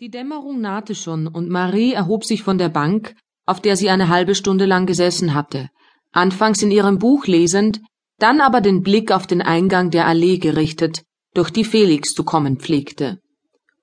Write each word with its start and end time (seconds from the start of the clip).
Die 0.00 0.08
Dämmerung 0.08 0.62
nahte 0.62 0.94
schon, 0.94 1.26
und 1.26 1.50
Marie 1.50 1.92
erhob 1.92 2.24
sich 2.24 2.42
von 2.42 2.56
der 2.56 2.70
Bank, 2.70 3.14
auf 3.44 3.60
der 3.60 3.76
sie 3.76 3.90
eine 3.90 4.08
halbe 4.08 4.34
Stunde 4.34 4.64
lang 4.64 4.86
gesessen 4.86 5.34
hatte, 5.34 5.68
anfangs 6.10 6.62
in 6.62 6.70
ihrem 6.70 6.98
Buch 6.98 7.26
lesend, 7.26 7.82
dann 8.18 8.40
aber 8.40 8.62
den 8.62 8.80
Blick 8.80 9.12
auf 9.12 9.26
den 9.26 9.42
Eingang 9.42 9.90
der 9.90 10.06
Allee 10.06 10.38
gerichtet, 10.38 11.02
durch 11.34 11.50
die 11.50 11.64
Felix 11.64 12.14
zu 12.14 12.24
kommen 12.24 12.56
pflegte. 12.56 13.20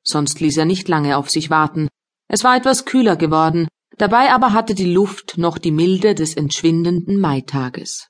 Sonst 0.01 0.39
ließ 0.39 0.57
er 0.57 0.65
nicht 0.65 0.87
lange 0.87 1.17
auf 1.17 1.29
sich 1.29 1.51
warten. 1.51 1.87
Es 2.27 2.43
war 2.43 2.57
etwas 2.57 2.85
kühler 2.85 3.15
geworden, 3.15 3.67
dabei 3.99 4.31
aber 4.31 4.53
hatte 4.53 4.73
die 4.73 4.91
Luft 4.91 5.37
noch 5.37 5.59
die 5.59 5.71
Milde 5.71 6.15
des 6.15 6.35
entschwindenden 6.35 7.19
Maitages. 7.19 8.07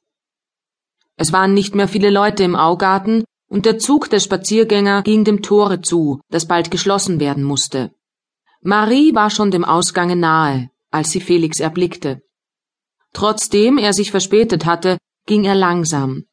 Es 1.17 1.33
waren 1.33 1.53
nicht 1.53 1.75
mehr 1.75 1.89
viele 1.89 2.09
Leute 2.09 2.45
im 2.45 2.55
Augarten, 2.55 3.25
und 3.49 3.65
der 3.65 3.79
Zug 3.79 4.09
der 4.09 4.21
Spaziergänger 4.21 5.03
ging 5.03 5.25
dem 5.25 5.41
Tore 5.41 5.81
zu, 5.81 6.21
das 6.29 6.47
bald 6.47 6.71
geschlossen 6.71 7.19
werden 7.19 7.43
musste. 7.43 7.91
Marie 8.67 9.15
war 9.15 9.29
schon 9.29 9.49
dem 9.49 9.63
Ausgange 9.63 10.17
nahe, 10.17 10.69
als 10.91 11.11
sie 11.11 11.21
Felix 11.21 11.61
erblickte. 11.61 12.21
Trotzdem 13.13 13.77
er 13.77 13.93
sich 13.93 14.11
verspätet 14.11 14.65
hatte, 14.65 14.97
ging 15.25 15.45
er 15.45 15.55
langsam. 15.55 16.25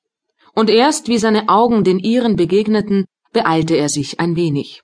Und 0.53 0.69
erst 0.69 1.07
wie 1.07 1.19
seine 1.19 1.49
Augen 1.49 1.85
den 1.85 2.01
ihren 2.01 2.35
begegneten, 2.35 3.05
beeilte 3.33 3.77
er 3.77 3.89
sich 3.89 4.19
ein 4.19 4.35
wenig. 4.35 4.83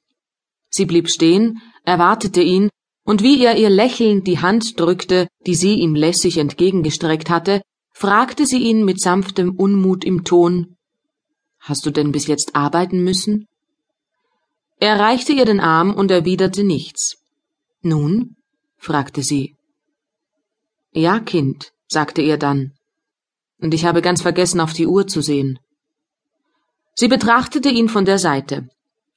Sie 0.69 0.85
blieb 0.87 1.11
stehen, 1.11 1.61
erwartete 1.85 2.41
ihn, 2.41 2.69
und 3.05 3.21
wie 3.21 3.43
er 3.43 3.57
ihr 3.57 3.69
lächelnd 3.69 4.29
die 4.29 4.39
Hand 4.39 4.79
drückte, 4.79 5.27
die 5.45 5.57
sie 5.57 5.75
ihm 5.75 5.97
lässig 5.97 6.39
entgegengestreckt 6.39 7.31
hatte, 7.31 7.63
fragte 7.93 8.47
sie 8.47 8.59
ihn 8.59 8.85
mit 8.85 9.01
sanftem 9.01 9.57
Unmut 9.57 10.05
im 10.05 10.23
Ton 10.23 10.77
Hast 11.59 11.85
du 11.85 11.91
denn 11.91 12.13
bis 12.13 12.29
jetzt 12.29 12.55
arbeiten 12.55 13.03
müssen? 13.03 13.49
Er 14.79 15.01
reichte 15.01 15.33
ihr 15.33 15.47
den 15.47 15.59
Arm 15.59 15.93
und 15.93 16.13
erwiderte 16.13 16.63
nichts. 16.63 17.20
Nun? 17.83 18.37
fragte 18.77 19.23
sie. 19.23 19.57
Ja, 20.93 21.21
Kind, 21.21 21.73
sagte 21.87 22.23
er 22.23 22.39
dann. 22.39 22.73
Und 23.61 23.75
ich 23.75 23.85
habe 23.85 24.03
ganz 24.03 24.23
vergessen, 24.23 24.61
auf 24.61 24.73
die 24.73 24.87
Uhr 24.87 25.07
zu 25.07 25.21
sehen. 25.21 25.59
Sie 26.95 27.09
betrachtete 27.09 27.69
ihn 27.69 27.89
von 27.89 28.05
der 28.05 28.19
Seite. 28.19 28.69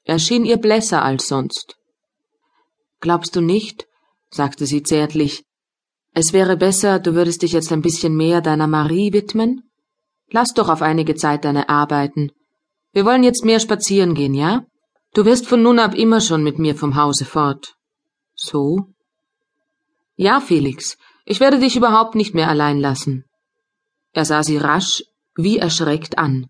Er 0.03 0.19
schien 0.19 0.45
ihr 0.45 0.57
blässer 0.57 1.03
als 1.03 1.27
sonst. 1.27 1.75
Glaubst 2.99 3.35
du 3.35 3.41
nicht, 3.41 3.87
sagte 4.29 4.65
sie 4.65 4.83
zärtlich, 4.83 5.45
es 6.15 6.31
wäre 6.31 6.57
besser, 6.57 6.99
du 6.99 7.15
würdest 7.15 7.41
dich 7.41 7.53
jetzt 7.53 7.71
ein 7.71 7.81
bisschen 7.81 8.15
mehr 8.15 8.41
deiner 8.41 8.67
Marie 8.67 9.13
widmen? 9.13 9.63
Lass 10.29 10.53
doch 10.53 10.69
auf 10.69 10.83
einige 10.83 11.15
Zeit 11.15 11.43
deine 11.43 11.69
Arbeiten. 11.69 12.31
Wir 12.91 13.03
wollen 13.03 13.23
jetzt 13.23 13.43
mehr 13.43 13.59
spazieren 13.59 14.13
gehen, 14.13 14.35
ja? 14.35 14.63
Du 15.15 15.25
wirst 15.25 15.47
von 15.47 15.63
nun 15.63 15.79
ab 15.79 15.95
immer 15.95 16.21
schon 16.21 16.43
mit 16.43 16.59
mir 16.59 16.75
vom 16.75 16.95
Hause 16.95 17.25
fort. 17.25 17.75
So? 18.35 18.87
Ja, 20.15 20.39
Felix, 20.39 20.97
ich 21.25 21.39
werde 21.39 21.59
dich 21.59 21.75
überhaupt 21.75 22.15
nicht 22.15 22.33
mehr 22.33 22.49
allein 22.49 22.79
lassen. 22.79 23.25
Er 24.11 24.25
sah 24.25 24.43
sie 24.43 24.57
rasch, 24.57 25.03
wie 25.35 25.57
erschreckt 25.57 26.17
an. 26.17 26.47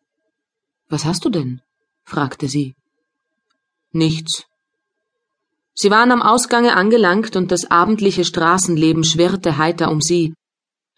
Was 0.89 1.05
hast 1.05 1.23
du 1.25 1.29
denn? 1.29 1.61
fragte 2.03 2.47
sie. 2.47 2.75
Nichts. 3.91 4.45
Sie 5.73 5.89
waren 5.89 6.11
am 6.11 6.21
Ausgange 6.21 6.75
angelangt 6.75 7.35
und 7.35 7.51
das 7.51 7.69
abendliche 7.71 8.25
Straßenleben 8.25 9.03
schwirrte 9.03 9.57
heiter 9.57 9.89
um 9.89 10.01
sie. 10.01 10.33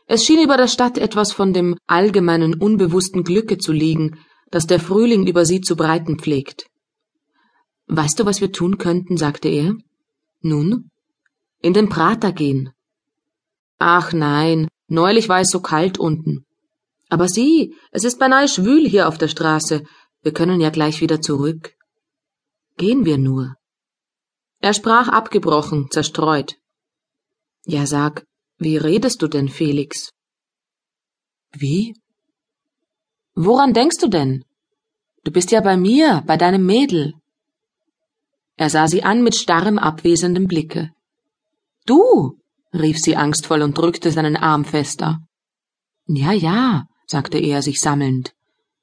Es 0.07 0.25
schien 0.25 0.43
über 0.43 0.57
der 0.57 0.67
Stadt 0.67 0.97
etwas 0.97 1.31
von 1.31 1.53
dem 1.53 1.77
allgemeinen 1.87 2.55
unbewussten 2.55 3.23
Glücke 3.23 3.57
zu 3.57 3.71
liegen, 3.71 4.19
das 4.51 4.67
der 4.67 4.79
Frühling 4.79 5.27
über 5.27 5.45
sie 5.45 5.61
zu 5.61 5.75
breiten 5.75 6.19
pflegt. 6.19 6.67
Weißt 7.87 8.19
du, 8.19 8.25
was 8.25 8.41
wir 8.41 8.51
tun 8.51 8.77
könnten? 8.77 9.17
sagte 9.17 9.49
er. 9.49 9.75
Nun? 10.45 10.91
In 11.59 11.73
den 11.73 11.89
Prater 11.89 12.31
gehen. 12.31 12.71
Ach 13.79 14.13
nein, 14.13 14.67
neulich 14.87 15.27
war 15.27 15.39
es 15.41 15.49
so 15.49 15.59
kalt 15.59 15.97
unten. 15.97 16.45
Aber 17.09 17.27
sieh, 17.27 17.75
es 17.91 18.03
ist 18.03 18.19
beinahe 18.19 18.47
schwül 18.47 18.87
hier 18.87 19.07
auf 19.07 19.17
der 19.17 19.27
Straße. 19.27 19.83
Wir 20.21 20.33
können 20.33 20.61
ja 20.61 20.69
gleich 20.69 21.01
wieder 21.01 21.19
zurück. 21.19 21.73
Gehen 22.77 23.05
wir 23.05 23.17
nur. 23.17 23.55
Er 24.59 24.75
sprach 24.75 25.07
abgebrochen, 25.07 25.89
zerstreut. 25.89 26.57
Ja, 27.65 27.87
sag, 27.87 28.25
wie 28.59 28.77
redest 28.77 29.23
du 29.23 29.27
denn, 29.27 29.49
Felix? 29.49 30.11
Wie? 31.53 31.95
Woran 33.33 33.73
denkst 33.73 33.97
du 33.99 34.09
denn? 34.09 34.45
Du 35.23 35.31
bist 35.31 35.49
ja 35.49 35.61
bei 35.61 35.75
mir, 35.75 36.23
bei 36.27 36.37
deinem 36.37 36.67
Mädel. 36.67 37.15
Er 38.55 38.69
sah 38.69 38.87
sie 38.87 39.03
an 39.03 39.23
mit 39.23 39.35
starrem, 39.35 39.77
abwesendem 39.77 40.47
Blicke. 40.47 40.91
Du, 41.85 42.37
rief 42.73 42.97
sie 42.99 43.15
angstvoll 43.15 43.61
und 43.61 43.77
drückte 43.77 44.11
seinen 44.11 44.37
Arm 44.37 44.65
fester. 44.65 45.19
Ja, 46.07 46.31
ja, 46.31 46.85
sagte 47.07 47.37
er 47.37 47.61
sich 47.61 47.81
sammelnd. 47.81 48.33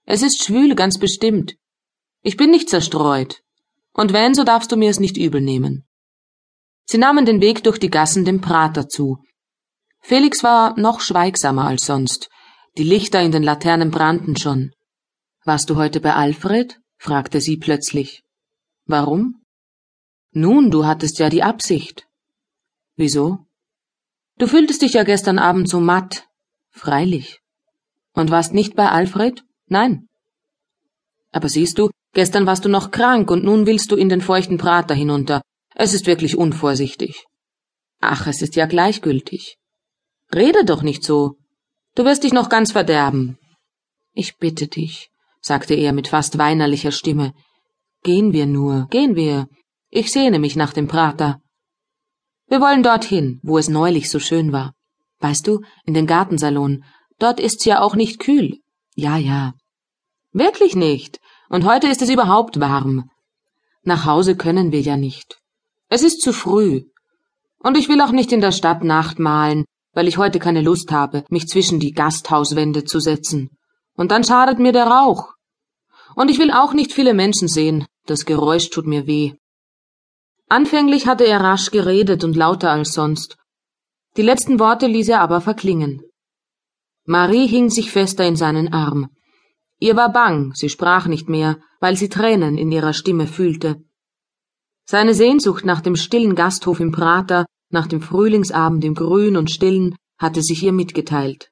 Es 0.05 0.23
ist 0.23 0.45
schwül, 0.45 0.75
ganz 0.75 0.99
bestimmt. 0.99 1.55
Ich 2.23 2.37
bin 2.37 2.51
nicht 2.51 2.69
zerstreut. 2.69 3.41
Und 3.93 4.13
wenn, 4.13 4.35
so 4.35 4.45
darfst 4.45 4.73
du 4.73 4.77
mir 4.77 4.91
es 4.91 5.01
nicht 5.01 5.17
übel 5.17 5.41
nehmen. 5.41 5.85
Sie 6.85 6.99
nahmen 6.99 7.25
den 7.25 7.41
Weg 7.41 7.63
durch 7.65 7.79
die 7.79 7.91
Gassen 7.91 8.25
dem 8.25 8.41
Prater 8.41 8.89
zu. 8.89 9.19
Felix 10.01 10.43
war 10.43 10.79
noch 10.79 11.01
schweigsamer 11.01 11.67
als 11.67 11.87
sonst. 11.87 12.29
Die 12.77 12.85
Lichter 12.85 13.23
in 13.23 13.33
den 13.33 13.43
Laternen 13.43 13.91
brannten 13.91 14.37
schon. 14.37 14.73
Warst 15.45 15.71
du 15.71 15.77
heute 15.77 16.01
bei 16.01 16.15
Alfred? 16.15 16.81
fragte 16.99 17.41
sie 17.41 17.57
plötzlich. 17.57 18.23
Warum? 18.87 19.42
Nun, 20.33 20.71
du 20.71 20.87
hattest 20.87 21.19
ja 21.19 21.29
die 21.29 21.43
Absicht. 21.43 22.07
Wieso? 22.97 23.47
Du 24.39 24.47
fühltest 24.47 24.83
dich 24.83 24.95
ja 24.95 25.05
gestern 25.05 25.39
Abend 25.39 25.69
so 25.69 25.79
matt. 25.79 26.27
Freilich. 26.71 27.41
Und 28.15 28.31
warst 28.31 28.55
nicht 28.55 28.75
bei 28.75 28.89
Alfred? 28.89 29.45
Nein. 29.67 30.09
Aber 31.33 31.49
siehst 31.49 31.79
du, 31.79 31.91
gestern 32.15 32.47
warst 32.47 32.65
du 32.65 32.69
noch 32.69 32.91
krank 32.91 33.31
und 33.31 33.45
nun 33.45 33.67
willst 33.67 33.91
du 33.93 33.97
in 33.97 34.09
den 34.09 34.21
feuchten 34.21 34.59
Prater 34.59 34.95
hinunter. 34.95 35.43
Es 35.75 35.95
ist 35.95 36.07
wirklich 36.07 36.37
unvorsichtig. 36.37 37.27
Ach, 38.01 38.27
es 38.27 38.43
ist 38.43 38.57
ja 38.57 38.67
gleichgültig. 38.67 39.59
Rede 40.35 40.65
doch 40.65 40.83
nicht 40.83 41.05
so. 41.05 41.37
Du 41.95 42.05
wirst 42.05 42.25
dich 42.25 42.33
noch 42.33 42.49
ganz 42.49 42.73
verderben. 42.73 43.39
Ich 44.15 44.37
bitte 44.37 44.67
dich, 44.67 45.11
sagte 45.41 45.75
er 45.75 45.93
mit 45.93 46.09
fast 46.09 46.39
weinerlicher 46.39 46.93
Stimme. 46.93 47.35
Gehen 48.03 48.33
wir 48.33 48.47
nur, 48.47 48.89
gehen 48.91 49.15
wir. 49.15 49.47
Ich 49.95 50.11
sehne 50.11 50.39
mich 50.39 50.57
nach 50.57 50.73
dem 50.73 50.89
Prater. 50.89 51.43
Wir 52.49 52.63
wollen 52.63 52.83
dorthin, 52.83 53.41
wo 53.43 53.59
es 53.59 53.69
neulich 53.69 54.11
so 54.11 54.19
schön 54.19 54.51
war. 54.51 54.73
Weißt 55.19 55.47
du, 55.47 55.61
in 55.85 55.93
den 55.93 56.07
Gartensalon. 56.07 56.83
Dort 57.19 57.39
ist's 57.39 57.67
ja 57.67 57.83
auch 57.83 57.95
nicht 57.95 58.19
kühl. 58.19 58.61
Ja, 58.95 59.19
ja. 59.19 59.53
Wirklich 60.33 60.75
nicht. 60.75 61.21
Und 61.51 61.67
heute 61.67 61.89
ist 61.89 62.01
es 62.01 62.09
überhaupt 62.09 62.59
warm. 62.59 63.11
Nach 63.83 64.07
Hause 64.07 64.35
können 64.35 64.73
wir 64.73 64.81
ja 64.81 64.97
nicht. 64.97 65.39
Es 65.91 66.03
ist 66.03 66.23
zu 66.23 66.33
früh. 66.33 66.85
Und 67.59 67.77
ich 67.77 67.91
will 67.91 68.01
auch 68.01 68.13
nicht 68.13 68.33
in 68.33 68.41
der 68.41 68.53
Stadt 68.53 68.85
Nacht 68.85 69.19
malen, 69.19 69.67
weil 69.93 70.09
ich 70.09 70.17
heute 70.17 70.39
keine 70.39 70.63
Lust 70.63 70.91
habe, 70.91 71.27
mich 71.29 71.49
zwischen 71.49 71.81
die 71.81 71.93
Gasthauswände 71.93 72.85
zu 72.85 72.99
setzen. 72.99 73.51
Und 73.93 74.11
dann 74.11 74.25
schadet 74.25 74.59
mir 74.59 74.73
der 74.73 74.87
Rauch. 74.87 75.35
Und 76.17 76.31
ich 76.31 76.39
will 76.39 76.51
auch 76.51 76.73
nicht 76.73 76.95
viele 76.95 77.13
Menschen 77.13 77.47
sehen. 77.47 77.85
Das 78.07 78.25
Geräusch 78.25 78.71
tut 78.71 78.87
mir 78.87 79.07
weh. 79.07 79.35
Anfänglich 80.53 81.07
hatte 81.07 81.25
er 81.25 81.41
rasch 81.41 81.71
geredet 81.71 82.25
und 82.25 82.37
lauter 82.37 82.71
als 82.73 82.93
sonst. 82.93 83.39
Die 84.19 84.23
letzten 84.31 84.61
Worte 84.61 84.87
ließ 84.87 85.09
er 85.09 85.23
aber 85.23 85.41
verklingen. 85.41 86.03
Marie 87.07 87.47
hing 87.47 87.71
sich 87.71 87.91
fester 87.91 88.27
in 88.27 88.37
seinen 88.37 88.71
Arm. 88.71 89.09
Ihr 89.79 89.97
war 89.97 90.13
bang, 90.13 90.53
sie 90.55 90.69
sprach 90.69 91.07
nicht 91.07 91.31
mehr, 91.31 91.57
weil 91.81 91.97
sie 91.97 92.11
Tränen 92.11 92.59
in 92.59 92.71
ihrer 92.71 92.93
Stimme 92.93 93.27
fühlte. 93.27 93.83
Seine 94.85 95.15
Sehnsucht 95.15 95.65
nach 95.65 95.81
dem 95.81 95.97
stillen 95.97 96.35
Gasthof 96.35 96.81
im 96.81 96.93
Prater, 96.93 97.47
nach 97.71 97.87
dem 97.87 98.03
Frühlingsabend 98.03 98.85
im 98.85 98.95
Grün 98.95 99.39
und 99.39 99.51
Stillen, 99.51 99.97
hatte 100.19 100.43
sich 100.43 100.63
ihr 100.63 100.73
mitgeteilt. 100.73 101.51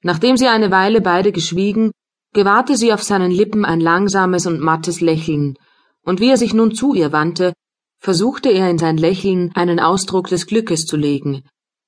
Nachdem 0.00 0.38
sie 0.38 0.48
eine 0.48 0.70
Weile 0.70 1.02
beide 1.02 1.30
geschwiegen, 1.30 1.92
gewahrte 2.32 2.74
sie 2.78 2.90
auf 2.94 3.02
seinen 3.02 3.32
Lippen 3.32 3.66
ein 3.66 3.80
langsames 3.80 4.46
und 4.46 4.60
mattes 4.60 5.02
Lächeln, 5.02 5.58
und 6.04 6.20
wie 6.20 6.30
er 6.30 6.38
sich 6.38 6.54
nun 6.54 6.74
zu 6.74 6.94
ihr 6.94 7.12
wandte, 7.12 7.52
versuchte 7.98 8.50
er 8.50 8.70
in 8.70 8.78
sein 8.78 8.96
Lächeln 8.96 9.50
einen 9.54 9.80
Ausdruck 9.80 10.28
des 10.28 10.46
Glückes 10.46 10.84
zu 10.84 10.96
legen. 10.96 11.42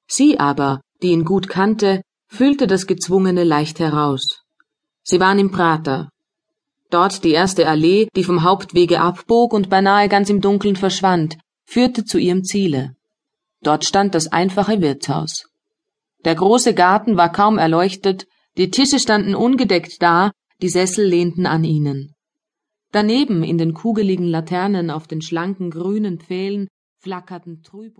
Sie 0.06 0.38
aber, 0.38 0.80
die 1.02 1.08
ihn 1.08 1.24
gut 1.24 1.48
kannte, 1.48 2.02
fühlte 2.28 2.66
das 2.66 2.86
Gezwungene 2.86 3.44
leicht 3.44 3.78
heraus. 3.80 4.42
Sie 5.02 5.20
waren 5.20 5.38
im 5.38 5.50
Prater. 5.50 6.10
Dort 6.90 7.24
die 7.24 7.30
erste 7.30 7.68
Allee, 7.68 8.08
die 8.16 8.24
vom 8.24 8.42
Hauptwege 8.42 9.00
abbog 9.00 9.52
und 9.52 9.70
beinahe 9.70 10.08
ganz 10.08 10.28
im 10.28 10.40
Dunkeln 10.40 10.76
verschwand, 10.76 11.36
führte 11.64 12.04
zu 12.04 12.18
ihrem 12.18 12.42
Ziele. 12.44 12.96
Dort 13.62 13.84
stand 13.84 14.14
das 14.14 14.26
einfache 14.26 14.80
Wirtshaus. 14.80 15.44
Der 16.24 16.34
große 16.34 16.74
Garten 16.74 17.16
war 17.16 17.30
kaum 17.30 17.58
erleuchtet, 17.58 18.26
die 18.56 18.70
Tische 18.70 18.98
standen 18.98 19.34
ungedeckt 19.34 20.02
da, 20.02 20.32
die 20.60 20.68
Sessel 20.68 21.06
lehnten 21.06 21.46
an 21.46 21.64
ihnen. 21.64 22.14
Daneben 22.92 23.44
in 23.44 23.56
den 23.56 23.72
kugeligen 23.72 24.26
Laternen 24.26 24.90
auf 24.90 25.06
den 25.06 25.22
schlanken 25.22 25.70
grünen 25.70 26.18
Pfählen 26.18 26.66
flackerten 26.98 27.62
trüb 27.62 27.98